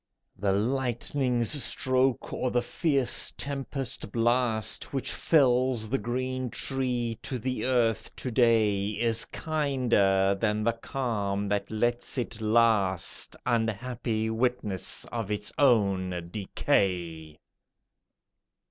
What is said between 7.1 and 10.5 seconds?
to the earth to day Is kinder